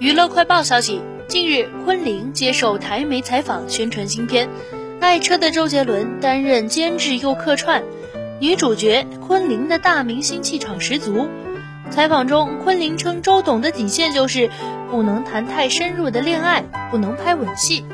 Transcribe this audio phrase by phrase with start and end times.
[0.00, 4.48] 娱乐快报消息近日昆凌接受台媒采访宣传新片
[5.00, 7.84] 爱车的周杰伦担任监制又客串
[8.40, 11.28] 女主角昆凌的大明星气场十足。
[11.90, 14.50] 采访中昆凌称周董的底线就是
[14.90, 17.84] 不能谈太深入的恋爱不能拍吻戏。